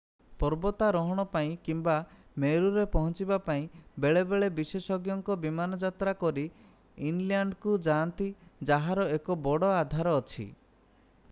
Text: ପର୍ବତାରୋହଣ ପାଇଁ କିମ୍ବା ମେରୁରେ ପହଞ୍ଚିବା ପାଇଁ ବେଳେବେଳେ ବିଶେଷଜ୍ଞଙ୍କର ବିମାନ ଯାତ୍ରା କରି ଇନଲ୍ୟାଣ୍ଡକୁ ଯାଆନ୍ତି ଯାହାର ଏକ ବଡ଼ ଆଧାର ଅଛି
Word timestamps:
ପର୍ବତାରୋହଣ 0.41 1.23
ପାଇଁ 1.33 1.49
କିମ୍ବା 1.67 1.97
ମେରୁରେ 2.43 2.85
ପହଞ୍ଚିବା 2.95 3.37
ପାଇଁ 3.49 3.67
ବେଳେବେଳେ 4.07 4.49
ବିଶେଷଜ୍ଞଙ୍କର 4.61 5.39
ବିମାନ 5.45 5.81
ଯାତ୍ରା 5.85 6.15
କରି 6.25 6.47
ଇନଲ୍ୟାଣ୍ଡକୁ 7.11 7.79
ଯାଆନ୍ତି 7.91 8.33
ଯାହାର 8.73 9.09
ଏକ 9.21 9.41
ବଡ଼ 9.49 9.73
ଆଧାର 9.85 10.19
ଅଛି 10.25 10.49